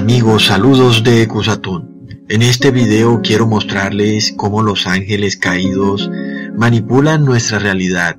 Amigos, 0.00 0.46
saludos 0.46 1.04
de 1.04 1.28
Cusatón. 1.28 2.08
En 2.30 2.40
este 2.40 2.70
video 2.70 3.20
quiero 3.22 3.46
mostrarles 3.46 4.32
cómo 4.34 4.62
los 4.62 4.86
ángeles 4.86 5.36
caídos 5.36 6.10
manipulan 6.56 7.26
nuestra 7.26 7.58
realidad. 7.58 8.16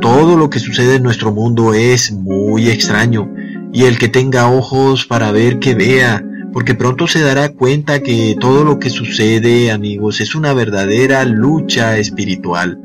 Todo 0.00 0.38
lo 0.38 0.48
que 0.48 0.58
sucede 0.58 0.94
en 0.94 1.02
nuestro 1.02 1.30
mundo 1.30 1.74
es 1.74 2.12
muy 2.12 2.70
extraño 2.70 3.30
y 3.74 3.84
el 3.84 3.98
que 3.98 4.08
tenga 4.08 4.48
ojos 4.48 5.04
para 5.04 5.30
ver 5.32 5.58
que 5.58 5.74
vea, 5.74 6.24
porque 6.50 6.74
pronto 6.74 7.06
se 7.06 7.20
dará 7.20 7.50
cuenta 7.50 8.02
que 8.02 8.34
todo 8.40 8.64
lo 8.64 8.78
que 8.78 8.88
sucede, 8.88 9.70
amigos, 9.70 10.22
es 10.22 10.34
una 10.34 10.54
verdadera 10.54 11.26
lucha 11.26 11.98
espiritual. 11.98 12.80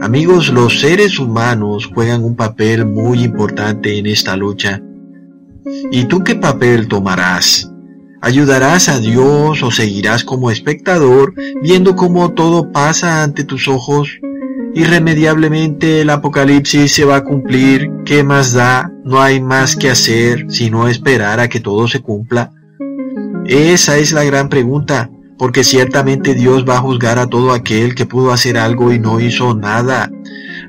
Amigos, 0.00 0.52
los 0.52 0.78
seres 0.78 1.18
humanos 1.18 1.90
juegan 1.92 2.22
un 2.22 2.36
papel 2.36 2.86
muy 2.86 3.24
importante 3.24 3.98
en 3.98 4.06
esta 4.06 4.36
lucha 4.36 4.80
¿Y 5.90 6.04
tú 6.04 6.22
qué 6.22 6.34
papel 6.34 6.88
tomarás? 6.88 7.70
¿Ayudarás 8.20 8.88
a 8.88 9.00
Dios 9.00 9.62
o 9.62 9.70
seguirás 9.70 10.24
como 10.24 10.50
espectador 10.50 11.34
viendo 11.62 11.96
cómo 11.96 12.32
todo 12.32 12.70
pasa 12.72 13.22
ante 13.22 13.44
tus 13.44 13.68
ojos? 13.68 14.20
Irremediablemente 14.74 16.00
el 16.00 16.10
apocalipsis 16.10 16.92
se 16.92 17.04
va 17.04 17.16
a 17.16 17.24
cumplir. 17.24 17.90
¿Qué 18.04 18.24
más 18.24 18.52
da? 18.52 18.90
No 19.04 19.22
hay 19.22 19.40
más 19.40 19.76
que 19.76 19.90
hacer 19.90 20.46
sino 20.48 20.88
esperar 20.88 21.40
a 21.40 21.48
que 21.48 21.60
todo 21.60 21.86
se 21.88 22.00
cumpla. 22.00 22.50
Esa 23.46 23.98
es 23.98 24.12
la 24.12 24.24
gran 24.24 24.48
pregunta, 24.48 25.10
porque 25.38 25.64
ciertamente 25.64 26.34
Dios 26.34 26.64
va 26.68 26.76
a 26.76 26.80
juzgar 26.80 27.18
a 27.18 27.26
todo 27.26 27.52
aquel 27.52 27.94
que 27.94 28.06
pudo 28.06 28.32
hacer 28.32 28.58
algo 28.58 28.92
y 28.92 28.98
no 28.98 29.20
hizo 29.20 29.54
nada. 29.54 30.10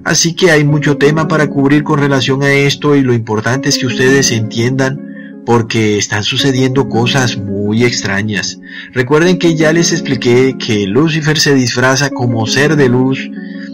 Así 0.05 0.35
que 0.35 0.51
hay 0.51 0.63
mucho 0.63 0.97
tema 0.97 1.27
para 1.27 1.47
cubrir 1.47 1.83
con 1.83 1.99
relación 1.99 2.43
a 2.43 2.51
esto 2.51 2.95
y 2.95 3.01
lo 3.01 3.11
importante 3.11 3.69
es 3.69 3.79
que 3.79 3.87
ustedes 3.87 4.31
entiendan 4.31 5.41
porque 5.47 5.97
están 5.97 6.23
sucediendo 6.23 6.89
cosas 6.89 7.37
muy 7.37 7.83
extrañas. 7.83 8.59
Recuerden 8.93 9.39
que 9.39 9.55
ya 9.55 9.73
les 9.73 9.91
expliqué 9.91 10.57
que 10.59 10.85
Lucifer 10.85 11.39
se 11.39 11.55
disfraza 11.55 12.11
como 12.11 12.45
ser 12.45 12.75
de 12.75 12.87
luz 12.87 13.31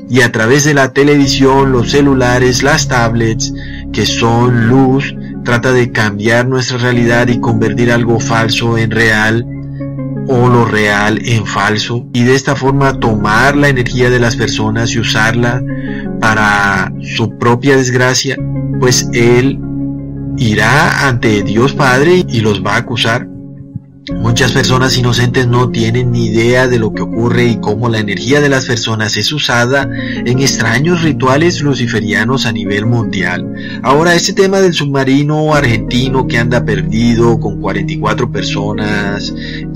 y 0.10 0.22
a 0.22 0.32
través 0.32 0.64
de 0.64 0.74
la 0.74 0.94
televisión, 0.94 1.74
los 1.74 1.92
celulares, 1.92 2.64
las 2.64 2.88
tablets, 2.88 3.54
que 3.92 4.06
son 4.06 4.70
luz, 4.70 5.14
trata 5.44 5.74
de 5.74 5.92
cambiar 5.92 6.48
nuestra 6.48 6.78
realidad 6.78 7.28
y 7.28 7.42
convertir 7.42 7.92
algo 7.92 8.22
falso 8.22 8.78
en 8.78 8.92
real 8.92 9.46
o 10.28 10.50
lo 10.50 10.66
real 10.66 11.20
en 11.26 11.46
falso 11.46 12.06
y 12.14 12.24
de 12.24 12.36
esta 12.36 12.56
forma 12.56 13.00
tomar 13.00 13.56
la 13.56 13.70
energía 13.70 14.10
de 14.10 14.20
las 14.20 14.36
personas 14.36 14.94
y 14.94 15.00
usarla 15.00 15.62
para 16.20 16.92
su 17.02 17.38
propia 17.38 17.76
desgracia, 17.76 18.38
pues 18.80 19.10
él 19.14 19.60
irá 20.38 21.08
ante 21.08 21.44
Dios 21.44 21.74
Padre 21.74 22.26
y 22.28 22.42
los 22.42 22.64
va 22.64 22.76
a 22.76 22.78
acusar. 22.78 23.31
Muchas 24.10 24.52
personas 24.52 24.98
inocentes 24.98 25.46
no 25.46 25.70
tienen 25.70 26.12
ni 26.12 26.26
idea 26.26 26.68
de 26.68 26.80
lo 26.80 26.92
que 26.92 27.04
ocurre 27.04 27.46
y 27.46 27.60
cómo 27.60 27.88
la 27.88 28.00
energía 28.00 28.42
de 28.42 28.50
las 28.50 28.66
personas 28.66 29.16
es 29.16 29.32
usada 29.32 29.88
en 29.94 30.40
extraños 30.40 31.04
rituales 31.04 31.62
luciferianos 31.62 32.48
a 32.48 32.52
nivel 32.52 32.88
mundial. 32.88 33.54
Ahora, 33.84 34.16
este 34.16 34.34
tema 34.34 34.60
del 34.60 34.74
submarino 34.74 35.54
argentino 35.54 36.28
que 36.28 36.40
anda 36.40 36.66
perdido 36.66 37.40
con 37.40 37.62
44 37.62 38.32
personas, 38.32 39.32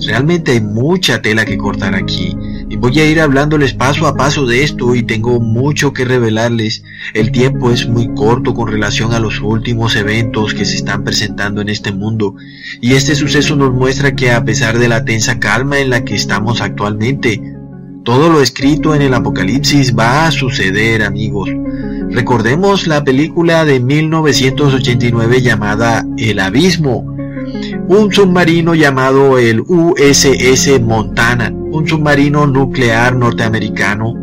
realmente 0.07 0.53
hay 0.53 0.61
mucha 0.61 1.21
tela 1.21 1.45
que 1.45 1.57
cortar 1.57 1.93
aquí. 1.93 2.35
Y 2.67 2.77
voy 2.77 2.99
a 2.99 3.09
ir 3.09 3.21
hablándoles 3.21 3.73
paso 3.73 4.07
a 4.07 4.15
paso 4.15 4.45
de 4.45 4.63
esto 4.63 4.95
y 4.95 5.03
tengo 5.03 5.39
mucho 5.39 5.93
que 5.93 6.03
revelarles. 6.03 6.83
El 7.13 7.31
tiempo 7.31 7.71
es 7.71 7.87
muy 7.87 8.13
corto 8.15 8.53
con 8.53 8.67
relación 8.67 9.13
a 9.13 9.19
los 9.19 9.39
últimos 9.39 9.95
eventos 9.95 10.53
que 10.53 10.65
se 10.65 10.75
están 10.75 11.03
presentando 11.03 11.61
en 11.61 11.69
este 11.69 11.91
mundo. 11.91 12.35
Y 12.81 12.93
este 12.93 13.15
suceso 13.15 13.55
nos 13.55 13.71
muestra 13.71 14.15
que 14.15 14.31
a 14.31 14.43
pesar 14.43 14.79
de 14.79 14.87
la 14.87 15.05
tensa 15.05 15.39
calma 15.39 15.79
en 15.79 15.91
la 15.91 16.03
que 16.03 16.15
estamos 16.15 16.61
actualmente, 16.61 17.39
todo 18.03 18.29
lo 18.29 18.41
escrito 18.41 18.93
en 18.93 19.01
el 19.01 19.13
Apocalipsis 19.13 19.95
va 19.97 20.27
a 20.27 20.31
suceder, 20.31 21.03
amigos. 21.03 21.49
Recordemos 22.11 22.87
la 22.87 23.03
película 23.03 23.65
de 23.65 23.79
1989 23.79 25.41
llamada 25.41 26.05
El 26.17 26.39
Abismo, 26.39 27.15
un 27.87 28.13
submarino 28.13 28.75
llamado 28.75 29.37
el 29.39 29.59
USS 29.61 30.79
Montana, 30.81 31.51
un 31.75 31.87
submarino 31.87 32.47
nuclear 32.47 33.15
norteamericano, 33.15 34.13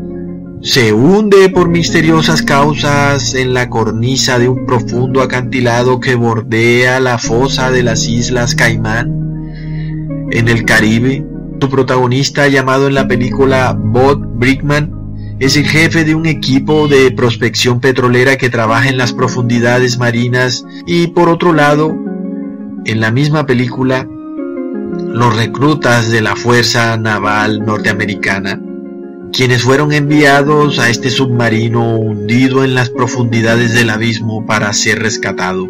se 0.62 0.92
hunde 0.92 1.50
por 1.50 1.68
misteriosas 1.68 2.40
causas 2.40 3.34
en 3.34 3.52
la 3.52 3.68
cornisa 3.68 4.38
de 4.38 4.48
un 4.48 4.64
profundo 4.64 5.20
acantilado 5.20 6.00
que 6.00 6.14
bordea 6.14 6.98
la 6.98 7.18
fosa 7.18 7.70
de 7.70 7.82
las 7.82 8.08
Islas 8.08 8.54
Caimán. 8.54 10.28
En 10.30 10.48
el 10.48 10.64
Caribe, 10.64 11.26
su 11.60 11.68
protagonista 11.68 12.48
llamado 12.48 12.86
en 12.86 12.94
la 12.94 13.06
película 13.06 13.76
Bob 13.78 14.24
Brickman 14.36 15.36
es 15.38 15.56
el 15.56 15.66
jefe 15.66 16.04
de 16.04 16.14
un 16.14 16.24
equipo 16.24 16.88
de 16.88 17.10
prospección 17.10 17.80
petrolera 17.80 18.36
que 18.38 18.48
trabaja 18.48 18.88
en 18.88 18.96
las 18.96 19.12
profundidades 19.12 19.98
marinas 19.98 20.64
y 20.86 21.08
por 21.08 21.28
otro 21.28 21.52
lado 21.52 21.94
en 22.84 23.00
la 23.00 23.10
misma 23.10 23.44
película, 23.44 24.08
los 25.12 25.36
reclutas 25.36 26.10
de 26.10 26.22
la 26.22 26.36
Fuerza 26.36 26.96
Naval 26.96 27.60
Norteamericana, 27.66 28.58
quienes 29.30 29.62
fueron 29.62 29.92
enviados 29.92 30.78
a 30.78 30.88
este 30.88 31.10
submarino 31.10 31.96
hundido 31.96 32.64
en 32.64 32.74
las 32.74 32.88
profundidades 32.88 33.74
del 33.74 33.90
abismo 33.90 34.46
para 34.46 34.72
ser 34.72 35.00
rescatado. 35.00 35.68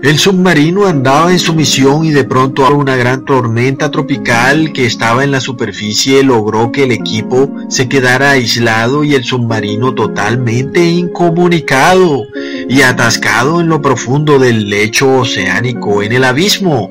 El 0.00 0.16
submarino 0.16 0.86
andaba 0.86 1.32
en 1.32 1.40
su 1.40 1.54
misión 1.54 2.04
y 2.04 2.10
de 2.10 2.22
pronto 2.22 2.68
una 2.72 2.94
gran 2.94 3.24
tormenta 3.24 3.90
tropical 3.90 4.72
que 4.72 4.86
estaba 4.86 5.24
en 5.24 5.32
la 5.32 5.40
superficie 5.40 6.22
logró 6.22 6.70
que 6.70 6.84
el 6.84 6.92
equipo 6.92 7.50
se 7.68 7.88
quedara 7.88 8.30
aislado 8.30 9.02
y 9.02 9.16
el 9.16 9.24
submarino 9.24 9.94
totalmente 9.94 10.84
incomunicado 10.84 12.26
y 12.68 12.82
atascado 12.82 13.60
en 13.60 13.68
lo 13.68 13.82
profundo 13.82 14.38
del 14.38 14.70
lecho 14.70 15.18
oceánico, 15.18 16.00
en 16.02 16.12
el 16.12 16.22
abismo. 16.22 16.90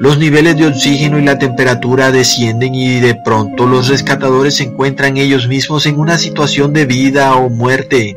Los 0.00 0.18
niveles 0.18 0.56
de 0.56 0.66
oxígeno 0.66 1.18
y 1.18 1.24
la 1.26 1.38
temperatura 1.38 2.10
descienden 2.10 2.74
y 2.74 3.00
de 3.00 3.14
pronto 3.14 3.66
los 3.66 3.88
rescatadores 3.88 4.54
se 4.54 4.64
encuentran 4.64 5.18
ellos 5.18 5.46
mismos 5.46 5.84
en 5.84 5.98
una 5.98 6.16
situación 6.16 6.72
de 6.72 6.86
vida 6.86 7.34
o 7.34 7.50
muerte. 7.50 8.16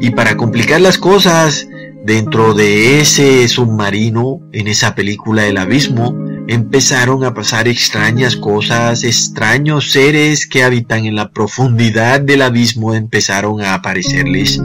Y 0.00 0.10
para 0.10 0.36
complicar 0.36 0.80
las 0.80 0.96
cosas, 0.96 1.66
dentro 2.04 2.54
de 2.54 3.00
ese 3.00 3.48
submarino, 3.48 4.42
en 4.52 4.68
esa 4.68 4.94
película 4.94 5.44
El 5.44 5.58
Abismo, 5.58 6.14
empezaron 6.46 7.24
a 7.24 7.34
pasar 7.34 7.66
extrañas 7.66 8.36
cosas, 8.36 9.02
extraños 9.02 9.90
seres 9.90 10.46
que 10.46 10.62
habitan 10.62 11.04
en 11.04 11.16
la 11.16 11.30
profundidad 11.30 12.20
del 12.20 12.42
abismo 12.42 12.94
empezaron 12.94 13.60
a 13.60 13.74
aparecerles. 13.74 14.60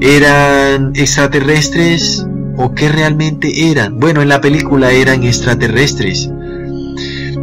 ¿Eran 0.00 0.92
extraterrestres 0.94 2.26
o 2.56 2.74
qué 2.74 2.88
realmente 2.88 3.70
eran? 3.70 3.98
Bueno, 3.98 4.22
en 4.22 4.28
la 4.28 4.40
película 4.40 4.92
eran 4.92 5.22
extraterrestres. 5.24 6.30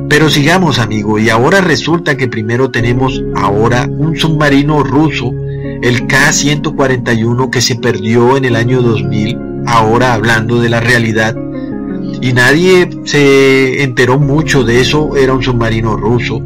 Pero 0.10 0.30
sigamos, 0.30 0.80
amigo, 0.80 1.20
y 1.20 1.30
ahora 1.30 1.62
resulta 1.62 2.18
que 2.18 2.28
primero 2.28 2.70
tenemos 2.70 3.24
ahora 3.36 3.88
un 3.90 4.18
submarino 4.18 4.84
ruso, 4.84 5.32
el 5.82 6.06
K-141 6.06 7.50
que 7.50 7.62
se 7.62 7.76
perdió 7.76 8.36
en 8.36 8.46
el 8.46 8.56
año 8.56 8.82
2000, 8.82 9.38
ahora 9.66 10.14
hablando 10.14 10.60
de 10.60 10.70
la 10.70 10.82
realidad, 10.82 11.36
y 12.22 12.34
nadie 12.34 12.90
se 13.06 13.84
enteró 13.84 14.20
mucho 14.20 14.64
de 14.64 14.82
eso, 14.82 15.16
era 15.16 15.34
un 15.34 15.42
submarino 15.42 15.96
ruso. 15.96 16.42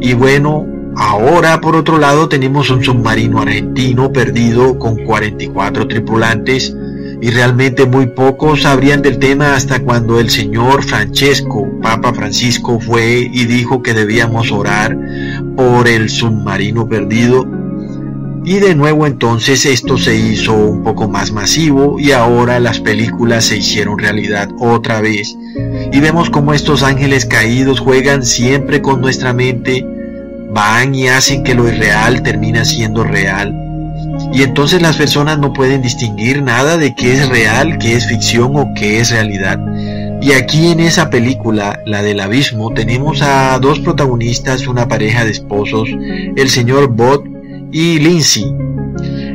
Y 0.00 0.14
bueno, 0.14 0.66
ahora 0.96 1.60
por 1.60 1.76
otro 1.76 1.98
lado 1.98 2.28
tenemos 2.28 2.70
un 2.70 2.82
submarino 2.82 3.40
argentino 3.40 4.12
perdido 4.12 4.78
con 4.78 4.96
44 5.04 5.86
tripulantes 5.86 6.74
y 7.20 7.30
realmente 7.30 7.84
muy 7.84 8.06
pocos 8.06 8.62
sabrían 8.62 9.02
del 9.02 9.18
tema 9.18 9.54
hasta 9.54 9.80
cuando 9.80 10.20
el 10.20 10.30
señor 10.30 10.84
Francesco, 10.84 11.68
Papa 11.82 12.14
Francisco, 12.14 12.78
fue 12.80 13.28
y 13.32 13.44
dijo 13.44 13.82
que 13.82 13.94
debíamos 13.94 14.52
orar 14.52 14.96
por 15.56 15.88
el 15.88 16.08
submarino 16.08 16.88
perdido 16.88 17.46
y 18.48 18.60
de 18.60 18.74
nuevo 18.74 19.06
entonces 19.06 19.66
esto 19.66 19.98
se 19.98 20.16
hizo 20.16 20.54
un 20.54 20.82
poco 20.82 21.06
más 21.06 21.32
masivo 21.32 22.00
y 22.00 22.12
ahora 22.12 22.58
las 22.60 22.80
películas 22.80 23.44
se 23.44 23.58
hicieron 23.58 23.98
realidad 23.98 24.48
otra 24.58 25.02
vez. 25.02 25.36
Y 25.92 26.00
vemos 26.00 26.30
como 26.30 26.54
estos 26.54 26.82
ángeles 26.82 27.26
caídos 27.26 27.80
juegan 27.80 28.24
siempre 28.24 28.80
con 28.80 29.02
nuestra 29.02 29.34
mente, 29.34 29.84
van 30.50 30.94
y 30.94 31.08
hacen 31.08 31.44
que 31.44 31.54
lo 31.54 31.68
irreal 31.68 32.22
termina 32.22 32.64
siendo 32.64 33.04
real. 33.04 33.67
Y 34.32 34.42
entonces 34.42 34.82
las 34.82 34.96
personas 34.96 35.38
no 35.38 35.52
pueden 35.52 35.82
distinguir 35.82 36.42
nada 36.42 36.76
de 36.76 36.94
qué 36.94 37.14
es 37.14 37.28
real, 37.28 37.78
qué 37.78 37.94
es 37.94 38.06
ficción 38.06 38.56
o 38.56 38.72
qué 38.74 39.00
es 39.00 39.10
realidad. 39.10 39.58
Y 40.20 40.32
aquí 40.32 40.68
en 40.68 40.80
esa 40.80 41.10
película, 41.10 41.80
la 41.86 42.02
del 42.02 42.20
abismo, 42.20 42.72
tenemos 42.74 43.22
a 43.22 43.58
dos 43.58 43.78
protagonistas, 43.80 44.66
una 44.66 44.88
pareja 44.88 45.24
de 45.24 45.30
esposos, 45.30 45.88
el 46.36 46.48
señor 46.50 46.88
Bot 46.88 47.24
y 47.72 47.98
Lindsay. 47.98 48.44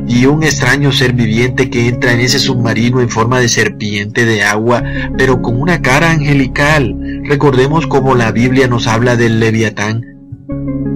y 0.05 0.25
un 0.25 0.43
extraño 0.43 0.91
ser 0.91 1.13
viviente 1.13 1.69
que 1.69 1.87
entra 1.87 2.11
en 2.11 2.19
ese 2.19 2.37
submarino 2.37 2.99
en 2.99 3.09
forma 3.09 3.39
de 3.39 3.47
serpiente 3.47 4.25
de 4.25 4.43
agua, 4.43 4.83
pero 5.17 5.41
con 5.41 5.59
una 5.59 5.81
cara 5.81 6.11
angelical. 6.11 6.93
Recordemos 7.23 7.87
cómo 7.87 8.13
la 8.13 8.31
Biblia 8.31 8.67
nos 8.67 8.87
habla 8.87 9.15
del 9.15 9.39
leviatán. 9.39 10.12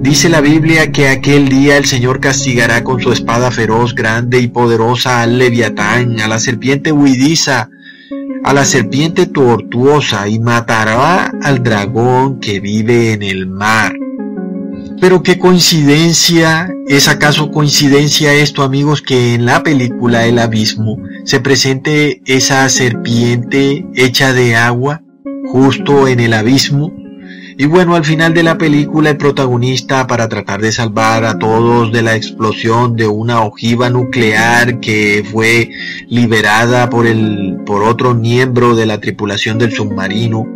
Dice 0.00 0.28
la 0.28 0.40
Biblia 0.40 0.92
que 0.92 1.08
aquel 1.08 1.48
día 1.48 1.76
el 1.76 1.84
Señor 1.84 2.20
castigará 2.20 2.84
con 2.84 3.00
su 3.00 3.12
espada 3.12 3.50
feroz, 3.50 3.94
grande 3.94 4.40
y 4.40 4.46
poderosa 4.46 5.22
al 5.22 5.38
leviatán, 5.38 6.20
a 6.20 6.28
la 6.28 6.38
serpiente 6.38 6.92
huidiza, 6.92 7.68
a 8.44 8.52
la 8.54 8.64
serpiente 8.64 9.26
tortuosa 9.26 10.28
y 10.28 10.38
matará 10.38 11.32
al 11.42 11.62
dragón 11.62 12.40
que 12.40 12.60
vive 12.60 13.12
en 13.12 13.22
el 13.22 13.46
mar. 13.46 13.92
Pero 15.00 15.22
qué 15.22 15.38
coincidencia, 15.38 16.68
¿es 16.86 17.08
acaso 17.08 17.50
coincidencia 17.50 18.32
esto 18.32 18.62
amigos 18.62 19.02
que 19.02 19.34
en 19.34 19.46
la 19.46 19.62
película 19.62 20.26
El 20.26 20.38
Abismo 20.38 20.96
se 21.24 21.40
presente 21.40 22.22
esa 22.24 22.68
serpiente 22.68 23.84
hecha 23.94 24.32
de 24.32 24.56
agua 24.56 25.02
justo 25.52 26.08
en 26.08 26.20
el 26.20 26.32
abismo? 26.32 26.92
Y 27.60 27.66
bueno, 27.66 27.96
al 27.96 28.04
final 28.04 28.34
de 28.34 28.44
la 28.44 28.56
película 28.56 29.10
el 29.10 29.16
protagonista 29.16 30.06
para 30.06 30.28
tratar 30.28 30.60
de 30.60 30.70
salvar 30.70 31.24
a 31.24 31.40
todos 31.40 31.90
de 31.90 32.02
la 32.02 32.14
explosión 32.14 32.94
de 32.94 33.08
una 33.08 33.42
ojiva 33.42 33.90
nuclear 33.90 34.78
que 34.78 35.26
fue 35.28 35.68
liberada 36.06 36.88
por 36.88 37.04
el 37.04 37.56
por 37.66 37.82
otro 37.82 38.14
miembro 38.14 38.76
de 38.76 38.86
la 38.86 39.00
tripulación 39.00 39.58
del 39.58 39.72
submarino, 39.72 40.46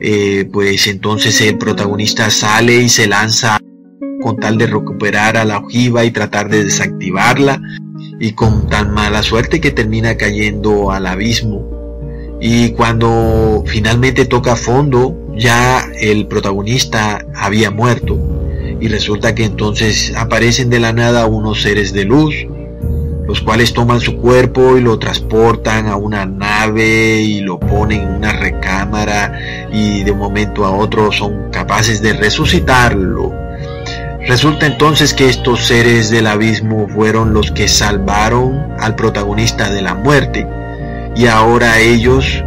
eh, 0.00 0.48
pues 0.52 0.88
entonces 0.88 1.40
el 1.40 1.56
protagonista 1.56 2.28
sale 2.30 2.78
y 2.78 2.88
se 2.88 3.06
lanza 3.06 3.60
con 4.20 4.36
tal 4.36 4.58
de 4.58 4.66
recuperar 4.66 5.36
a 5.36 5.44
la 5.44 5.58
ojiva 5.58 6.04
y 6.04 6.10
tratar 6.10 6.48
de 6.48 6.64
desactivarla 6.64 7.60
y 8.18 8.32
con 8.32 8.68
tan 8.68 8.92
mala 8.92 9.22
suerte 9.22 9.60
que 9.60 9.70
termina 9.70 10.16
cayendo 10.16 10.90
al 10.90 11.06
abismo. 11.06 11.70
Y 12.40 12.70
cuando 12.70 13.62
finalmente 13.68 14.24
toca 14.24 14.56
fondo, 14.56 15.23
ya 15.36 15.86
el 16.00 16.26
protagonista 16.26 17.24
había 17.34 17.70
muerto. 17.70 18.18
Y 18.80 18.88
resulta 18.88 19.34
que 19.34 19.44
entonces 19.44 20.12
aparecen 20.16 20.70
de 20.70 20.80
la 20.80 20.92
nada 20.92 21.26
unos 21.26 21.62
seres 21.62 21.92
de 21.92 22.04
luz 22.04 22.34
los 23.26 23.40
cuales 23.40 23.72
toman 23.72 24.00
su 24.00 24.16
cuerpo 24.16 24.76
y 24.76 24.80
lo 24.80 24.98
transportan 24.98 25.88
a 25.88 25.96
una 25.96 26.26
nave 26.26 27.20
y 27.20 27.40
lo 27.40 27.58
ponen 27.58 28.02
en 28.02 28.08
una 28.16 28.32
recámara 28.32 29.68
y 29.72 30.02
de 30.04 30.10
un 30.10 30.18
momento 30.18 30.64
a 30.64 30.70
otro 30.70 31.10
son 31.10 31.50
capaces 31.50 32.02
de 32.02 32.12
resucitarlo. 32.12 33.32
Resulta 34.26 34.66
entonces 34.66 35.12
que 35.12 35.28
estos 35.28 35.66
seres 35.66 36.10
del 36.10 36.26
abismo 36.26 36.88
fueron 36.88 37.34
los 37.34 37.50
que 37.50 37.68
salvaron 37.68 38.72
al 38.78 38.94
protagonista 38.94 39.70
de 39.70 39.82
la 39.82 39.94
muerte 39.94 40.46
y 41.14 41.26
ahora 41.26 41.78
ellos 41.80 42.42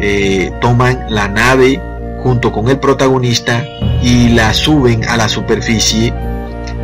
eh, 0.00 0.52
toman 0.60 1.06
la 1.10 1.28
nave 1.28 1.80
junto 2.24 2.50
con 2.50 2.68
el 2.68 2.80
protagonista 2.80 3.62
y 4.02 4.30
la 4.30 4.54
suben 4.54 5.04
a 5.04 5.18
la 5.18 5.28
superficie 5.28 6.12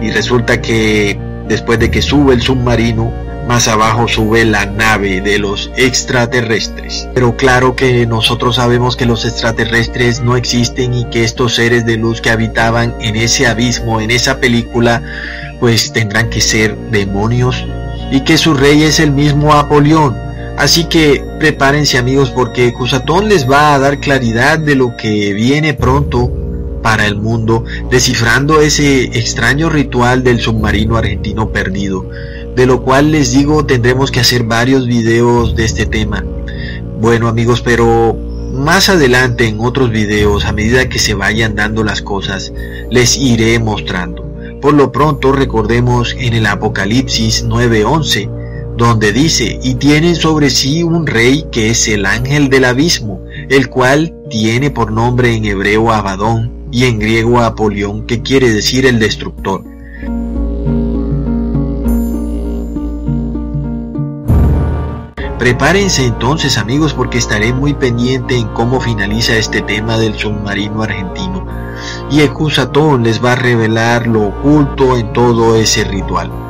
y 0.02 0.10
resulta 0.10 0.60
que 0.60 1.18
después 1.48 1.78
de 1.78 1.90
que 1.90 2.02
sube 2.02 2.34
el 2.34 2.42
submarino 2.42 3.10
más 3.48 3.66
abajo 3.66 4.06
sube 4.06 4.44
la 4.44 4.66
nave 4.66 5.22
de 5.22 5.38
los 5.38 5.72
extraterrestres. 5.76 7.08
Pero 7.14 7.36
claro 7.36 7.74
que 7.74 8.06
nosotros 8.06 8.56
sabemos 8.56 8.96
que 8.96 9.06
los 9.06 9.24
extraterrestres 9.24 10.20
no 10.20 10.36
existen 10.36 10.92
y 10.92 11.06
que 11.06 11.24
estos 11.24 11.54
seres 11.54 11.86
de 11.86 11.96
luz 11.96 12.20
que 12.20 12.30
habitaban 12.30 12.94
en 13.00 13.16
ese 13.16 13.46
abismo, 13.46 14.00
en 14.00 14.10
esa 14.10 14.38
película, 14.40 15.02
pues 15.58 15.90
tendrán 15.92 16.28
que 16.28 16.42
ser 16.42 16.76
demonios 16.90 17.64
y 18.12 18.20
que 18.20 18.36
su 18.36 18.54
rey 18.54 18.82
es 18.82 19.00
el 19.00 19.10
mismo 19.10 19.54
Apolión. 19.54 20.29
Así 20.60 20.84
que 20.84 21.24
prepárense 21.40 21.98
amigos 21.98 22.30
porque 22.30 22.72
Cusatón 22.72 23.28
les 23.28 23.50
va 23.50 23.74
a 23.74 23.78
dar 23.78 23.98
claridad 23.98 24.58
de 24.58 24.76
lo 24.76 24.96
que 24.96 25.32
viene 25.32 25.74
pronto 25.74 26.30
para 26.82 27.06
el 27.06 27.16
mundo, 27.16 27.64
descifrando 27.90 28.60
ese 28.60 29.04
extraño 29.04 29.68
ritual 29.68 30.22
del 30.22 30.40
submarino 30.40 30.96
argentino 30.96 31.50
perdido 31.50 32.06
de 32.54 32.66
lo 32.66 32.82
cual 32.82 33.12
les 33.12 33.32
digo 33.32 33.64
tendremos 33.64 34.10
que 34.10 34.20
hacer 34.20 34.44
varios 34.44 34.86
videos 34.86 35.56
de 35.56 35.64
este 35.64 35.86
tema. 35.86 36.24
Bueno 37.00 37.28
amigos, 37.28 37.62
pero 37.62 38.14
más 38.52 38.88
adelante 38.88 39.46
en 39.46 39.60
otros 39.60 39.90
videos, 39.90 40.44
a 40.44 40.52
medida 40.52 40.88
que 40.88 40.98
se 40.98 41.14
vayan 41.14 41.54
dando 41.54 41.84
las 41.84 42.02
cosas, 42.02 42.52
les 42.90 43.16
iré 43.16 43.58
mostrando. 43.58 44.26
Por 44.60 44.74
lo 44.74 44.92
pronto 44.92 45.32
recordemos 45.32 46.14
en 46.18 46.34
el 46.34 46.46
Apocalipsis 46.46 47.44
9:11, 47.46 48.28
donde 48.80 49.12
dice, 49.12 49.60
y 49.62 49.74
tienen 49.74 50.16
sobre 50.16 50.48
sí 50.48 50.82
un 50.82 51.06
rey 51.06 51.44
que 51.52 51.68
es 51.68 51.86
el 51.86 52.06
ángel 52.06 52.48
del 52.48 52.64
abismo, 52.64 53.22
el 53.50 53.68
cual 53.68 54.14
tiene 54.30 54.70
por 54.70 54.90
nombre 54.90 55.34
en 55.34 55.44
hebreo 55.44 55.92
Abadón 55.92 56.50
y 56.72 56.86
en 56.86 56.98
griego 56.98 57.40
Apolión, 57.40 58.06
que 58.06 58.22
quiere 58.22 58.48
decir 58.48 58.86
el 58.86 58.98
destructor. 58.98 59.62
Prepárense 65.38 66.06
entonces 66.06 66.56
amigos 66.56 66.94
porque 66.94 67.18
estaré 67.18 67.52
muy 67.52 67.74
pendiente 67.74 68.34
en 68.34 68.48
cómo 68.48 68.80
finaliza 68.80 69.36
este 69.36 69.60
tema 69.60 69.98
del 69.98 70.14
submarino 70.14 70.82
argentino 70.82 71.46
y 72.10 72.20
el 72.20 72.32
Cusatón 72.32 73.02
les 73.02 73.22
va 73.22 73.32
a 73.32 73.36
revelar 73.36 74.06
lo 74.06 74.28
oculto 74.28 74.96
en 74.96 75.12
todo 75.12 75.54
ese 75.56 75.84
ritual. 75.84 76.49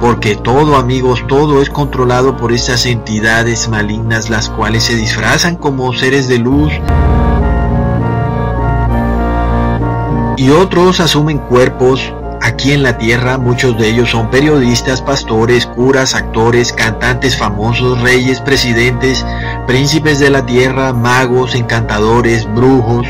Porque 0.00 0.34
todo 0.36 0.76
amigos, 0.76 1.24
todo 1.28 1.60
es 1.60 1.70
controlado 1.70 2.36
por 2.36 2.52
esas 2.52 2.86
entidades 2.86 3.68
malignas 3.68 4.30
las 4.30 4.48
cuales 4.48 4.84
se 4.84 4.96
disfrazan 4.96 5.56
como 5.56 5.92
seres 5.92 6.26
de 6.28 6.38
luz. 6.38 6.72
Y 10.36 10.48
otros 10.50 11.00
asumen 11.00 11.38
cuerpos 11.38 12.12
Aquí 12.42 12.72
en 12.72 12.82
la 12.82 12.96
tierra. 12.96 13.36
Muchos 13.36 13.76
de 13.76 13.88
ellos 13.88 14.10
son 14.10 14.30
periodistas, 14.30 15.02
pastores, 15.02 15.66
curas, 15.66 16.14
actores, 16.14 16.72
cantantes 16.72 17.36
famosos, 17.36 18.00
reyes, 18.00 18.40
presidentes, 18.40 19.26
príncipes 19.66 20.18
de 20.18 20.30
la 20.30 20.46
tierra, 20.46 20.94
magos, 20.94 21.54
encantadores, 21.54 22.46
brujos. 22.54 23.06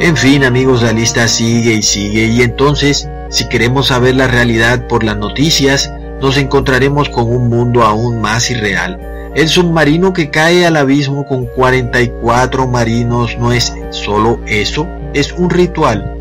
En 0.00 0.16
fin 0.16 0.44
amigos, 0.44 0.82
la 0.82 0.92
lista 0.92 1.28
sigue 1.28 1.74
y 1.74 1.82
sigue. 1.82 2.24
Y 2.24 2.40
entonces, 2.40 3.06
si 3.28 3.48
queremos 3.48 3.88
saber 3.88 4.16
la 4.16 4.28
realidad 4.28 4.86
por 4.88 5.04
las 5.04 5.18
noticias, 5.18 5.92
nos 6.20 6.36
encontraremos 6.36 7.08
con 7.08 7.24
un 7.24 7.48
mundo 7.48 7.82
aún 7.82 8.20
más 8.20 8.50
irreal. 8.50 9.00
El 9.34 9.48
submarino 9.48 10.12
que 10.12 10.30
cae 10.30 10.66
al 10.66 10.76
abismo 10.76 11.26
con 11.26 11.46
44 11.46 12.66
marinos 12.66 13.36
no 13.38 13.52
es 13.52 13.74
solo 13.90 14.40
eso, 14.46 14.86
es 15.14 15.32
un 15.32 15.50
ritual 15.50 16.18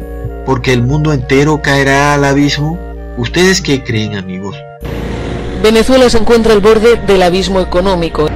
porque 0.47 0.71
el 0.71 0.81
mundo 0.81 1.11
entero 1.11 1.61
caerá 1.61 2.13
al 2.13 2.23
abismo? 2.23 2.79
¿Ustedes 3.17 3.61
qué 3.61 3.83
creen, 3.83 4.15
amigos? 4.15 4.55
Venezuela 5.61 6.09
se 6.09 6.19
encuentra 6.19 6.53
al 6.53 6.61
borde 6.61 6.95
del 7.05 7.21
abismo 7.21 7.59
económico. 7.59 8.29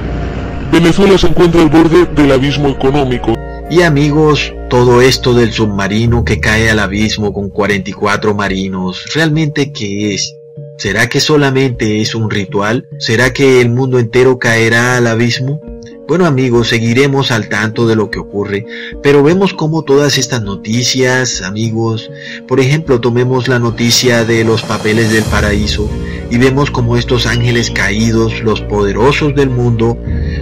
Venezuela 0.70 1.16
se 1.16 1.28
encuentra 1.28 1.62
al 1.62 1.70
borde 1.70 2.04
del 2.04 2.32
abismo 2.32 2.68
económico. 2.68 3.32
Y 3.70 3.80
amigos, 3.80 4.52
todo 4.68 5.00
esto 5.00 5.32
del 5.32 5.54
submarino 5.54 6.22
que 6.22 6.38
cae 6.38 6.68
al 6.68 6.80
abismo 6.80 7.32
con 7.32 7.48
44 7.48 8.34
marinos, 8.34 9.06
¿realmente 9.14 9.72
qué 9.72 10.12
es? 10.12 10.36
¿Será 10.78 11.08
que 11.08 11.20
solamente 11.20 12.00
es 12.00 12.14
un 12.14 12.30
ritual? 12.30 12.88
¿Será 12.98 13.32
que 13.32 13.60
el 13.60 13.70
mundo 13.70 13.98
entero 13.98 14.38
caerá 14.38 14.96
al 14.96 15.06
abismo? 15.06 15.60
Bueno 16.08 16.26
amigos, 16.26 16.68
seguiremos 16.68 17.30
al 17.30 17.48
tanto 17.48 17.86
de 17.86 17.94
lo 17.94 18.10
que 18.10 18.18
ocurre, 18.18 18.66
pero 19.02 19.22
vemos 19.22 19.54
como 19.54 19.82
todas 19.82 20.18
estas 20.18 20.42
noticias, 20.42 21.42
amigos, 21.42 22.10
por 22.48 22.58
ejemplo, 22.60 23.00
tomemos 23.00 23.48
la 23.48 23.58
noticia 23.58 24.24
de 24.24 24.44
los 24.44 24.62
papeles 24.62 25.12
del 25.12 25.24
paraíso 25.24 25.88
y 26.30 26.38
vemos 26.38 26.70
como 26.70 26.96
estos 26.96 27.26
ángeles 27.26 27.70
caídos, 27.70 28.42
los 28.42 28.60
poderosos 28.62 29.34
del 29.34 29.48
mundo, 29.48 29.96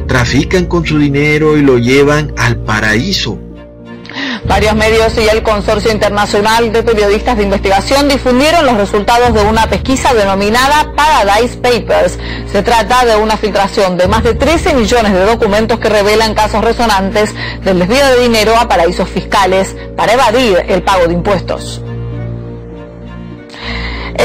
trafican 0.09 0.67
con 0.67 0.87
su 0.87 0.99
dinero 0.99 1.57
y 1.57 1.63
lo 1.63 1.79
llevan 1.79 2.33
al 2.37 2.57
paraíso 2.57 3.39
Varios 4.45 4.75
medios 4.75 5.17
y 5.19 5.29
el 5.29 5.43
Consorcio 5.43 5.93
Internacional 5.93 6.73
de 6.73 6.83
Periodistas 6.83 7.37
de 7.37 7.45
Investigación 7.45 8.09
difundieron 8.09 8.65
los 8.65 8.77
resultados 8.77 9.35
de 9.35 9.43
una 9.43 9.67
pesquisa 9.69 10.15
denominada 10.15 10.93
Paradise 10.97 11.57
Papers. 11.59 12.19
Se 12.51 12.63
trata 12.63 13.05
de 13.05 13.17
una 13.17 13.37
filtración 13.37 13.97
de 13.97 14.09
más 14.09 14.25
de 14.25 14.35
13 14.35 14.75
millones 14.75 15.13
de 15.13 15.25
documentos 15.25 15.79
que 15.79 15.89
revelan 15.89 16.35
casos 16.35 16.65
resonantes 16.65 17.35
del 17.65 17.79
desvío 17.79 18.07
de 18.07 18.21
dinero 18.23 18.57
a 18.59 18.69
paraísos 18.69 19.09
fiscales 19.09 19.77
para 19.97 20.15
evadir 20.15 20.65
el 20.69 20.83
pago 20.83 21.07
de 21.07 21.15
impuestos. 21.15 21.83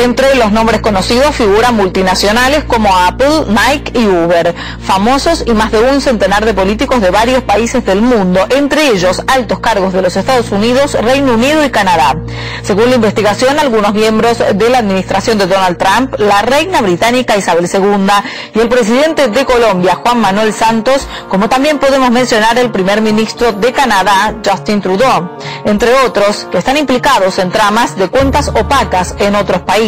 Entre 0.04 0.36
los 0.36 0.52
nombres 0.52 0.82
conocidos 0.82 1.34
figuran 1.34 1.74
multinacionales 1.74 2.66
como 2.66 2.94
Apple, 2.94 3.46
Nike 3.48 3.98
y 3.98 4.06
Uber, 4.06 4.54
famosos 4.82 5.44
y 5.46 5.54
más 5.54 5.72
de 5.72 5.80
un 5.80 6.02
centenar 6.02 6.44
de 6.44 6.54
políticos 6.54 7.00
de 7.00 7.12
varios 7.12 7.44
países 7.44 7.86
del 7.86 8.02
mundo, 8.02 8.46
entre 8.50 8.90
ellos 8.90 9.24
altos 9.26 9.60
cargos 9.60 9.94
de 9.94 10.02
los 10.02 10.18
Estados 10.18 10.52
Unidos, 10.52 10.96
Reino 11.02 11.36
Unido 11.36 11.64
y 11.64 11.70
Canadá. 11.70 12.18
Según 12.62 12.90
la 12.90 12.98
investigación, 12.98 13.58
algunos 13.58 13.94
miembros 13.94 14.40
de 14.54 14.70
la 14.70 14.80
administración 14.80 15.38
de 15.38 15.48
Donald 15.48 15.78
Trump, 15.78 16.16
la 16.20 16.42
reina 16.42 16.82
británica 16.82 17.38
Isabel 17.38 17.70
II 17.74 18.06
y 18.54 18.60
el 18.60 18.68
presidente 18.68 19.30
de 19.30 19.46
Colombia, 19.46 19.96
Juan 19.96 20.20
Manuel 20.20 20.52
Santos, 20.54 21.08
como 21.30 21.48
también 21.48 21.80
podemos 21.80 22.12
mencionar 22.12 22.58
el 22.58 22.70
primer 22.70 23.00
ministro 23.02 23.54
de 23.54 23.72
Canadá, 23.72 24.36
Justin 24.46 24.82
Trudeau, 24.82 25.38
entre 25.64 25.94
otros, 26.06 26.48
que 26.52 26.58
están 26.58 26.76
implicados 26.76 27.40
en 27.40 27.50
tramas 27.50 27.96
de 27.96 28.10
cuentas 28.10 28.50
opacas 28.50 29.16
en 29.20 29.36
otros 29.36 29.62
países. 29.62 29.85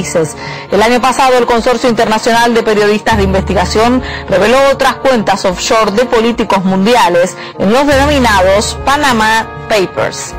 El 0.71 0.81
año 0.81 1.01
pasado, 1.01 1.37
el 1.37 1.45
Consorcio 1.45 1.89
Internacional 1.89 2.53
de 2.53 2.63
Periodistas 2.63 3.17
de 3.17 3.23
Investigación 3.23 4.01
reveló 4.29 4.57
otras 4.71 4.95
cuentas 4.95 5.43
offshore 5.45 5.91
de 5.91 6.05
políticos 6.05 6.63
mundiales 6.63 7.35
en 7.57 7.71
los 7.71 7.87
denominados 7.87 8.77
Panama 8.85 9.65
Papers 9.69 10.35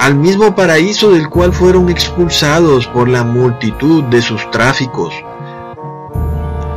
al 0.00 0.14
mismo 0.14 0.54
paraíso 0.54 1.10
del 1.10 1.28
cual 1.28 1.52
fueron 1.52 1.90
expulsados 1.90 2.86
por 2.86 3.06
la 3.06 3.22
multitud 3.22 4.02
de 4.04 4.22
sus 4.22 4.50
tráficos. 4.50 5.12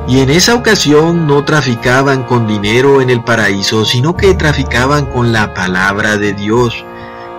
Y 0.09 0.19
en 0.19 0.29
esa 0.29 0.55
ocasión 0.55 1.25
no 1.25 1.45
traficaban 1.45 2.23
con 2.23 2.47
dinero 2.47 2.99
en 2.99 3.09
el 3.09 3.23
paraíso, 3.23 3.85
sino 3.85 4.17
que 4.17 4.33
traficaban 4.33 5.05
con 5.05 5.31
la 5.31 5.53
palabra 5.53 6.17
de 6.17 6.33
Dios. 6.33 6.83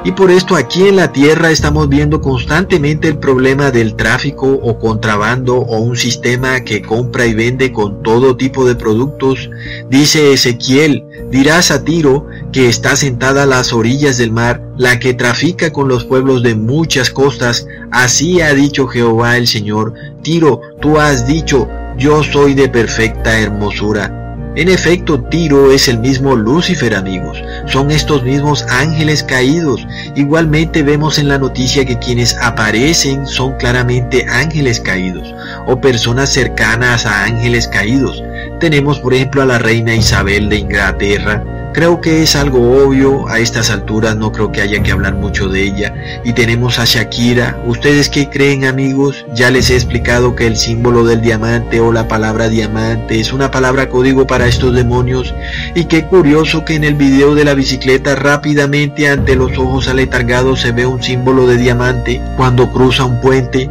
Y 0.06 0.12
por 0.12 0.30
esto 0.30 0.54
aquí 0.54 0.86
en 0.86 0.96
la 0.96 1.12
tierra 1.12 1.50
estamos 1.50 1.88
viendo 1.88 2.20
constantemente 2.20 3.08
el 3.08 3.16
problema 3.16 3.70
del 3.70 3.96
tráfico 3.96 4.46
o 4.46 4.78
contrabando 4.78 5.56
o 5.56 5.78
un 5.78 5.96
sistema 5.96 6.60
que 6.60 6.82
compra 6.82 7.24
y 7.24 7.32
vende 7.32 7.72
con 7.72 8.02
todo 8.02 8.36
tipo 8.36 8.66
de 8.66 8.74
productos. 8.74 9.48
Dice 9.88 10.34
Ezequiel, 10.34 11.04
dirás 11.30 11.70
a 11.70 11.84
Tiro 11.84 12.26
que 12.52 12.68
está 12.68 12.96
sentada 12.96 13.44
a 13.44 13.46
las 13.46 13.72
orillas 13.72 14.18
del 14.18 14.30
mar, 14.30 14.62
la 14.76 14.98
que 14.98 15.14
trafica 15.14 15.72
con 15.72 15.88
los 15.88 16.04
pueblos 16.04 16.42
de 16.42 16.54
muchas 16.54 17.08
costas. 17.08 17.66
Así 17.90 18.42
ha 18.42 18.52
dicho 18.52 18.86
Jehová 18.86 19.38
el 19.38 19.46
Señor. 19.46 19.94
Tiro, 20.22 20.60
tú 20.82 21.00
has 21.00 21.26
dicho, 21.26 21.66
yo 21.96 22.22
soy 22.22 22.52
de 22.52 22.68
perfecta 22.68 23.40
hermosura 23.40 24.23
en 24.56 24.68
efecto, 24.68 25.20
Tiro 25.20 25.72
es 25.72 25.88
el 25.88 25.98
mismo 25.98 26.36
Lucifer, 26.36 26.94
amigos. 26.94 27.42
Son 27.66 27.90
estos 27.90 28.22
mismos 28.22 28.64
ángeles 28.70 29.22
caídos. 29.22 29.86
Igualmente 30.14 30.82
vemos 30.82 31.18
en 31.18 31.28
la 31.28 31.38
noticia 31.38 31.84
que 31.84 31.98
quienes 31.98 32.36
aparecen 32.38 33.26
son 33.26 33.56
claramente 33.56 34.26
ángeles 34.28 34.78
caídos 34.80 35.34
o 35.66 35.80
personas 35.80 36.32
cercanas 36.32 37.04
a 37.04 37.24
ángeles 37.24 37.66
caídos. 37.66 38.22
Tenemos, 38.60 39.00
por 39.00 39.14
ejemplo, 39.14 39.42
a 39.42 39.46
la 39.46 39.58
reina 39.58 39.94
Isabel 39.94 40.48
de 40.48 40.58
Inglaterra, 40.58 41.42
Creo 41.74 42.00
que 42.00 42.22
es 42.22 42.36
algo 42.36 42.84
obvio, 42.84 43.26
a 43.26 43.40
estas 43.40 43.68
alturas 43.68 44.16
no 44.16 44.30
creo 44.30 44.52
que 44.52 44.60
haya 44.60 44.80
que 44.84 44.92
hablar 44.92 45.16
mucho 45.16 45.48
de 45.48 45.64
ella. 45.64 45.92
Y 46.22 46.32
tenemos 46.32 46.78
a 46.78 46.84
Shakira. 46.84 47.60
¿Ustedes 47.66 48.08
qué 48.08 48.30
creen 48.30 48.64
amigos? 48.64 49.26
Ya 49.34 49.50
les 49.50 49.70
he 49.70 49.74
explicado 49.74 50.36
que 50.36 50.46
el 50.46 50.56
símbolo 50.56 51.04
del 51.04 51.20
diamante 51.20 51.80
o 51.80 51.92
la 51.92 52.06
palabra 52.06 52.48
diamante 52.48 53.18
es 53.18 53.32
una 53.32 53.50
palabra 53.50 53.88
código 53.88 54.24
para 54.24 54.46
estos 54.46 54.72
demonios. 54.72 55.34
Y 55.74 55.86
qué 55.86 56.04
curioso 56.04 56.64
que 56.64 56.76
en 56.76 56.84
el 56.84 56.94
video 56.94 57.34
de 57.34 57.44
la 57.44 57.54
bicicleta 57.54 58.14
rápidamente 58.14 59.08
ante 59.08 59.34
los 59.34 59.58
ojos 59.58 59.88
aletargados 59.88 60.60
se 60.60 60.70
ve 60.70 60.86
un 60.86 61.02
símbolo 61.02 61.48
de 61.48 61.56
diamante 61.56 62.22
cuando 62.36 62.70
cruza 62.70 63.04
un 63.04 63.20
puente 63.20 63.68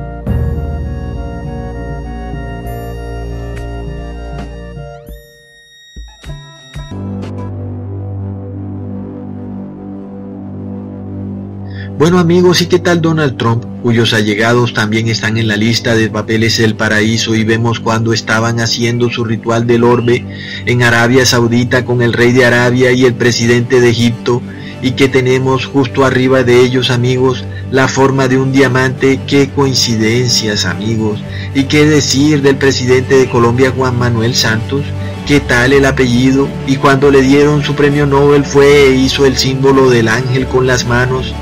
Bueno 12.03 12.19
amigos, 12.19 12.61
¿y 12.61 12.65
qué 12.65 12.79
tal 12.79 12.99
Donald 12.99 13.37
Trump, 13.37 13.63
cuyos 13.81 14.11
allegados 14.13 14.73
también 14.73 15.07
están 15.07 15.37
en 15.37 15.47
la 15.47 15.55
lista 15.55 15.95
de 15.95 16.09
papeles 16.09 16.57
del 16.57 16.75
paraíso 16.75 17.33
y 17.33 17.45
vemos 17.45 17.79
cuando 17.79 18.11
estaban 18.11 18.59
haciendo 18.59 19.09
su 19.09 19.23
ritual 19.23 19.65
del 19.67 19.85
orbe 19.85 20.25
en 20.65 20.83
Arabia 20.83 21.25
Saudita 21.25 21.85
con 21.85 22.01
el 22.01 22.11
rey 22.11 22.33
de 22.33 22.43
Arabia 22.43 22.91
y 22.91 23.05
el 23.05 23.13
presidente 23.13 23.79
de 23.79 23.91
Egipto 23.91 24.41
y 24.81 24.91
que 24.91 25.07
tenemos 25.07 25.65
justo 25.65 26.03
arriba 26.03 26.43
de 26.43 26.59
ellos 26.59 26.89
amigos 26.89 27.45
la 27.71 27.87
forma 27.87 28.27
de 28.27 28.37
un 28.37 28.51
diamante, 28.51 29.21
qué 29.25 29.51
coincidencias 29.51 30.65
amigos, 30.65 31.21
y 31.55 31.63
qué 31.63 31.85
decir 31.85 32.41
del 32.41 32.57
presidente 32.57 33.15
de 33.15 33.29
Colombia 33.29 33.71
Juan 33.73 33.97
Manuel 33.97 34.35
Santos, 34.35 34.83
qué 35.25 35.39
tal 35.39 35.71
el 35.71 35.85
apellido, 35.85 36.49
y 36.67 36.75
cuando 36.75 37.09
le 37.11 37.21
dieron 37.21 37.63
su 37.63 37.75
premio 37.75 38.05
Nobel 38.05 38.43
fue 38.43 38.87
e 38.87 38.95
hizo 38.95 39.25
el 39.25 39.37
símbolo 39.37 39.89
del 39.89 40.09
ángel 40.09 40.47
con 40.47 40.67
las 40.67 40.85
manos, 40.85 41.33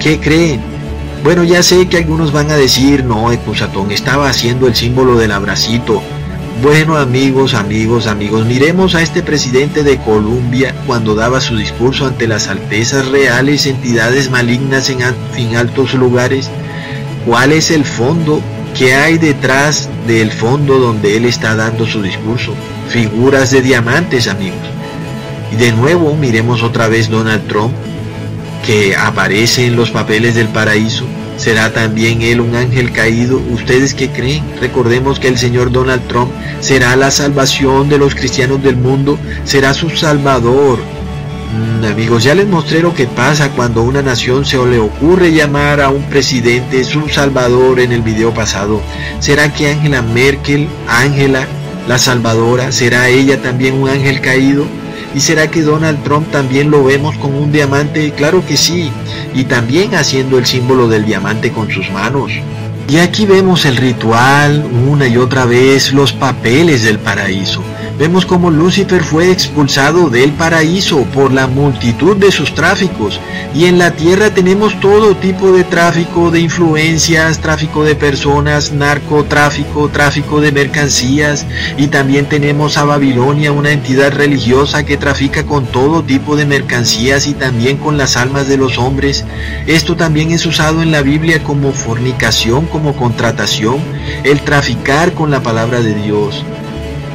¿Qué 0.00 0.18
creen? 0.18 0.62
Bueno, 1.22 1.44
ya 1.44 1.62
sé 1.62 1.86
que 1.86 1.98
algunos 1.98 2.32
van 2.32 2.50
a 2.50 2.56
decir, 2.56 3.04
no, 3.04 3.30
Ecusatón 3.30 3.90
estaba 3.90 4.30
haciendo 4.30 4.66
el 4.66 4.74
símbolo 4.74 5.18
del 5.18 5.30
abracito. 5.30 6.02
Bueno, 6.62 6.96
amigos, 6.96 7.52
amigos, 7.52 8.06
amigos, 8.06 8.46
miremos 8.46 8.94
a 8.94 9.02
este 9.02 9.22
presidente 9.22 9.82
de 9.82 9.98
Colombia 9.98 10.74
cuando 10.86 11.14
daba 11.14 11.42
su 11.42 11.54
discurso 11.54 12.06
ante 12.06 12.26
las 12.26 12.48
altezas 12.48 13.08
reales, 13.08 13.66
entidades 13.66 14.30
malignas 14.30 14.88
en, 14.88 15.00
en 15.36 15.56
altos 15.56 15.92
lugares. 15.92 16.50
¿Cuál 17.26 17.52
es 17.52 17.70
el 17.70 17.84
fondo? 17.84 18.40
¿Qué 18.74 18.94
hay 18.94 19.18
detrás 19.18 19.90
del 20.06 20.32
fondo 20.32 20.78
donde 20.78 21.18
él 21.18 21.26
está 21.26 21.54
dando 21.56 21.86
su 21.86 22.00
discurso? 22.00 22.54
Figuras 22.88 23.50
de 23.50 23.60
diamantes, 23.60 24.28
amigos. 24.28 24.58
Y 25.52 25.56
de 25.56 25.72
nuevo, 25.72 26.16
miremos 26.16 26.62
otra 26.62 26.88
vez 26.88 27.10
Donald 27.10 27.46
Trump 27.46 27.74
que 28.64 28.96
aparece 28.96 29.66
en 29.66 29.76
los 29.76 29.90
papeles 29.90 30.34
del 30.34 30.48
paraíso? 30.48 31.04
¿Será 31.36 31.72
también 31.72 32.20
él 32.20 32.40
un 32.40 32.54
ángel 32.54 32.92
caído? 32.92 33.40
¿Ustedes 33.50 33.94
qué 33.94 34.10
creen? 34.10 34.44
Recordemos 34.60 35.18
que 35.18 35.28
el 35.28 35.38
señor 35.38 35.72
Donald 35.72 36.06
Trump 36.06 36.30
será 36.60 36.96
la 36.96 37.10
salvación 37.10 37.88
de 37.88 37.96
los 37.96 38.14
cristianos 38.14 38.62
del 38.62 38.76
mundo, 38.76 39.18
será 39.44 39.72
su 39.72 39.88
salvador. 39.88 40.78
Mm, 41.50 41.84
amigos, 41.84 42.24
ya 42.24 42.34
les 42.34 42.46
mostré 42.46 42.80
lo 42.80 42.94
que 42.94 43.06
pasa 43.06 43.50
cuando 43.52 43.82
una 43.82 44.02
nación 44.02 44.44
se 44.44 44.58
le 44.66 44.78
ocurre 44.78 45.32
llamar 45.32 45.80
a 45.80 45.88
un 45.88 46.02
presidente 46.02 46.84
su 46.84 47.08
salvador 47.08 47.80
en 47.80 47.92
el 47.92 48.02
video 48.02 48.34
pasado. 48.34 48.82
¿Será 49.18 49.52
que 49.52 49.70
Angela 49.70 50.02
Merkel, 50.02 50.68
Ángela, 50.86 51.46
la 51.88 51.98
salvadora, 51.98 52.70
será 52.70 53.08
ella 53.08 53.40
también 53.40 53.74
un 53.74 53.88
ángel 53.88 54.20
caído? 54.20 54.66
¿Y 55.14 55.20
será 55.20 55.50
que 55.50 55.62
Donald 55.62 56.02
Trump 56.04 56.30
también 56.30 56.70
lo 56.70 56.84
vemos 56.84 57.16
con 57.16 57.34
un 57.34 57.50
diamante? 57.50 58.12
Claro 58.12 58.44
que 58.46 58.56
sí, 58.56 58.90
y 59.34 59.44
también 59.44 59.94
haciendo 59.94 60.38
el 60.38 60.46
símbolo 60.46 60.88
del 60.88 61.04
diamante 61.04 61.50
con 61.50 61.70
sus 61.70 61.90
manos. 61.90 62.32
Y 62.88 62.98
aquí 62.98 63.26
vemos 63.26 63.64
el 63.64 63.76
ritual, 63.76 64.64
una 64.88 65.06
y 65.08 65.16
otra 65.16 65.44
vez, 65.44 65.92
los 65.92 66.12
papeles 66.12 66.82
del 66.84 66.98
paraíso 66.98 67.62
vemos 67.98 68.26
como 68.26 68.50
Lucifer 68.50 69.02
fue 69.02 69.30
expulsado 69.30 70.10
del 70.10 70.32
paraíso 70.32 71.04
por 71.14 71.32
la 71.32 71.46
multitud 71.46 72.16
de 72.16 72.32
sus 72.32 72.54
tráficos. 72.54 73.20
Y 73.54 73.64
en 73.66 73.78
la 73.78 73.92
tierra 73.92 74.30
tenemos 74.30 74.78
todo 74.80 75.16
tipo 75.16 75.52
de 75.52 75.64
tráfico 75.64 76.30
de 76.30 76.40
influencias, 76.40 77.40
tráfico 77.40 77.84
de 77.84 77.94
personas, 77.94 78.72
narcotráfico, 78.72 79.88
tráfico 79.88 80.40
de 80.40 80.52
mercancías. 80.52 81.46
Y 81.76 81.88
también 81.88 82.26
tenemos 82.26 82.76
a 82.76 82.84
Babilonia, 82.84 83.52
una 83.52 83.72
entidad 83.72 84.12
religiosa 84.12 84.84
que 84.84 84.96
trafica 84.96 85.44
con 85.44 85.66
todo 85.66 86.02
tipo 86.02 86.36
de 86.36 86.46
mercancías 86.46 87.26
y 87.26 87.34
también 87.34 87.76
con 87.76 87.98
las 87.98 88.16
almas 88.16 88.48
de 88.48 88.56
los 88.56 88.78
hombres. 88.78 89.24
Esto 89.66 89.96
también 89.96 90.30
es 90.30 90.46
usado 90.46 90.82
en 90.82 90.90
la 90.90 91.02
Biblia 91.02 91.42
como 91.42 91.72
fornicación, 91.72 92.66
como 92.66 92.96
contratación, 92.96 93.78
el 94.24 94.40
traficar 94.40 95.12
con 95.12 95.30
la 95.30 95.42
palabra 95.42 95.80
de 95.80 95.94
Dios. 95.94 96.44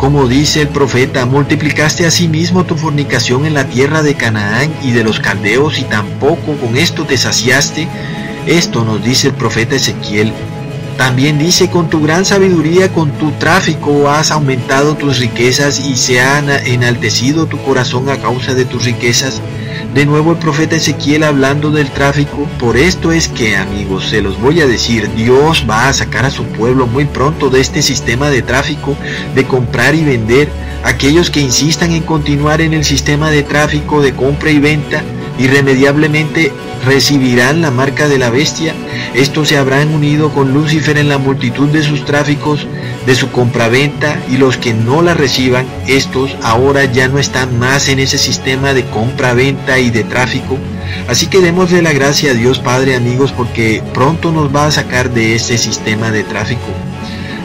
Como 0.05 0.27
dice 0.27 0.61
el 0.61 0.67
profeta, 0.67 1.25
multiplicaste 1.25 2.05
a 2.05 2.11
sí 2.11 2.29
tu 2.67 2.75
fornicación 2.77 3.47
en 3.47 3.55
la 3.55 3.65
tierra 3.65 4.03
de 4.03 4.13
Canaán 4.13 4.71
y 4.83 4.91
de 4.91 5.03
los 5.03 5.19
caldeos 5.19 5.79
y 5.79 5.83
tampoco 5.83 6.55
con 6.57 6.77
esto 6.77 7.05
te 7.05 7.17
saciaste. 7.17 7.87
Esto 8.45 8.85
nos 8.85 9.03
dice 9.03 9.29
el 9.29 9.33
profeta 9.33 9.75
Ezequiel. 9.75 10.31
También 10.97 11.37
dice, 11.37 11.69
con 11.69 11.89
tu 11.89 12.01
gran 12.01 12.23
sabiduría, 12.23 12.91
con 12.93 13.11
tu 13.11 13.31
tráfico 13.31 14.09
has 14.09 14.31
aumentado 14.31 14.95
tus 14.95 15.19
riquezas 15.19 15.79
y 15.79 15.97
se 15.97 16.21
ha 16.21 16.39
enaltecido 16.65 17.47
tu 17.47 17.61
corazón 17.61 18.09
a 18.09 18.17
causa 18.17 18.53
de 18.53 18.63
tus 18.63 18.85
riquezas. 18.85 19.41
De 19.93 20.05
nuevo 20.05 20.31
el 20.31 20.37
profeta 20.37 20.75
Ezequiel 20.75 21.23
hablando 21.23 21.71
del 21.71 21.89
tráfico. 21.89 22.47
Por 22.59 22.77
esto 22.77 23.11
es 23.11 23.27
que, 23.27 23.57
amigos, 23.57 24.09
se 24.09 24.21
los 24.21 24.39
voy 24.39 24.61
a 24.61 24.67
decir, 24.67 25.09
Dios 25.15 25.65
va 25.69 25.89
a 25.89 25.93
sacar 25.93 26.25
a 26.25 26.31
su 26.31 26.43
pueblo 26.43 26.87
muy 26.87 27.05
pronto 27.05 27.49
de 27.49 27.61
este 27.61 27.81
sistema 27.81 28.29
de 28.29 28.41
tráfico, 28.41 28.95
de 29.35 29.45
comprar 29.45 29.95
y 29.95 30.03
vender. 30.03 30.49
Aquellos 30.83 31.29
que 31.29 31.41
insistan 31.41 31.91
en 31.91 32.03
continuar 32.03 32.61
en 32.61 32.73
el 32.73 32.85
sistema 32.85 33.29
de 33.31 33.43
tráfico, 33.43 34.01
de 34.01 34.13
compra 34.13 34.51
y 34.51 34.59
venta, 34.59 35.03
irremediablemente 35.37 36.51
recibirán 36.85 37.61
la 37.61 37.71
marca 37.71 38.07
de 38.07 38.17
la 38.17 38.29
bestia. 38.29 38.73
Estos 39.13 39.49
se 39.49 39.57
habrán 39.57 39.93
unido 39.93 40.31
con 40.31 40.53
Lucifer 40.53 40.97
en 40.97 41.09
la 41.09 41.17
multitud 41.17 41.69
de 41.69 41.83
sus 41.83 42.05
tráficos, 42.05 42.67
de 43.05 43.15
su 43.15 43.31
compraventa, 43.31 44.19
y 44.29 44.37
los 44.37 44.57
que 44.57 44.73
no 44.73 45.01
la 45.01 45.13
reciban, 45.13 45.65
estos 45.87 46.35
ahora 46.43 46.85
ya 46.85 47.07
no 47.07 47.19
están 47.19 47.57
más 47.59 47.87
en 47.89 47.99
ese 47.99 48.17
sistema 48.17 48.73
de 48.73 48.85
compra-venta 48.85 49.79
y 49.79 49.89
de 49.89 50.03
tráfico. 50.03 50.57
Así 51.07 51.27
que 51.27 51.39
démosle 51.39 51.81
la 51.81 51.93
gracia 51.93 52.31
a 52.31 52.35
Dios 52.35 52.59
Padre 52.59 52.95
amigos 52.95 53.31
porque 53.31 53.83
pronto 53.93 54.31
nos 54.31 54.55
va 54.55 54.67
a 54.67 54.71
sacar 54.71 55.11
de 55.11 55.35
ese 55.35 55.57
sistema 55.57 56.11
de 56.11 56.23
tráfico. 56.23 56.71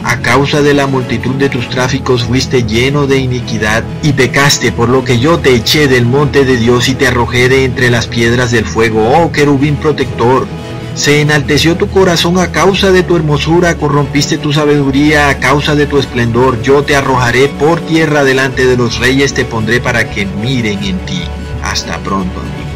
A 0.03 0.17
causa 0.21 0.61
de 0.61 0.73
la 0.73 0.87
multitud 0.87 1.35
de 1.35 1.49
tus 1.49 1.69
tráficos 1.69 2.23
fuiste 2.23 2.63
lleno 2.63 3.05
de 3.05 3.17
iniquidad 3.17 3.83
y 4.01 4.13
pecaste, 4.13 4.71
por 4.71 4.89
lo 4.89 5.03
que 5.03 5.19
yo 5.19 5.39
te 5.39 5.53
eché 5.53 5.87
del 5.87 6.05
monte 6.05 6.43
de 6.43 6.57
Dios 6.57 6.89
y 6.89 6.95
te 6.95 7.07
arrojé 7.07 7.49
de 7.49 7.65
entre 7.65 7.91
las 7.91 8.07
piedras 8.07 8.51
del 8.51 8.65
fuego, 8.65 9.11
oh 9.15 9.31
querubín 9.31 9.75
protector. 9.75 10.47
Se 10.95 11.21
enalteció 11.21 11.77
tu 11.77 11.87
corazón 11.87 12.37
a 12.37 12.51
causa 12.51 12.91
de 12.91 13.03
tu 13.03 13.15
hermosura, 13.15 13.75
corrompiste 13.75 14.37
tu 14.37 14.51
sabiduría 14.51 15.29
a 15.29 15.39
causa 15.39 15.75
de 15.75 15.85
tu 15.85 15.97
esplendor. 15.97 16.61
Yo 16.61 16.83
te 16.83 16.95
arrojaré 16.95 17.47
por 17.47 17.79
tierra 17.79 18.23
delante 18.23 18.65
de 18.65 18.75
los 18.75 18.99
reyes, 18.99 19.33
te 19.33 19.45
pondré 19.45 19.79
para 19.79 20.09
que 20.09 20.25
miren 20.25 20.83
en 20.83 20.97
ti. 21.05 21.21
Hasta 21.63 21.97
pronto. 21.99 22.41
Varios 22.41 22.70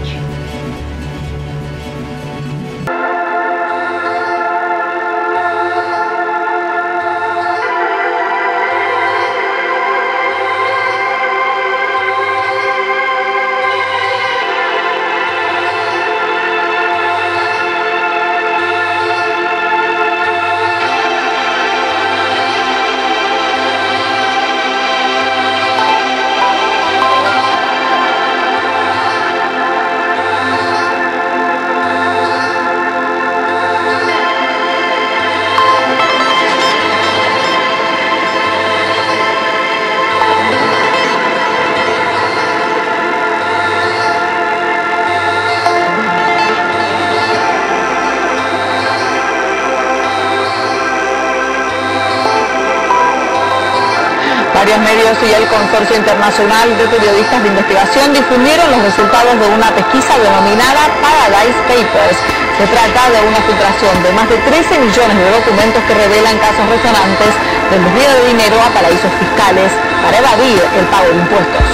medios 55.16 55.32
y 55.32 55.34
el 55.34 55.48
Consorcio 55.48 55.96
Internacional 55.98 56.78
de 56.78 56.88
Periodistas 56.88 57.42
de 57.44 57.50
Investigación 57.50 58.14
difundieron 58.14 58.72
los 58.72 58.82
resultados 58.84 59.40
de 59.40 59.48
una 59.48 59.70
pesquisa 59.72 60.18
denominada 60.18 60.90
Paradise 61.02 61.60
Papers. 61.68 62.18
Se 62.58 62.66
trata 62.68 63.12
de 63.12 63.22
una 63.28 63.40
filtración 63.44 64.04
de 64.04 64.12
más 64.14 64.28
de 64.30 64.38
13 64.38 64.80
millones 64.80 65.18
de 65.18 65.30
documentos 65.32 65.84
que 65.84 65.94
revelan 65.94 66.38
casos 66.40 66.66
resonantes 66.68 67.32
del 67.72 67.84
desvío 67.84 68.12
de 68.12 68.24
dinero 68.28 68.56
a 68.62 68.70
paraísos 68.74 69.12
fiscales 69.20 69.72
para 70.04 70.18
evadir 70.18 70.60
el 70.80 70.86
pago 70.88 71.08
de 71.08 71.16
impuestos. 71.16 71.66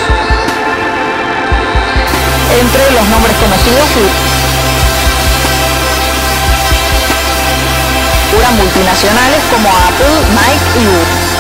Entre 2.51 2.83
los 2.91 3.05
nombres 3.07 3.35
conocidos 3.37 3.89
multinacionales 8.51 9.41
como 9.49 9.69
Apple, 9.69 10.15
Nike 10.35 10.83
y 10.83 10.87
Uber. 10.87 11.30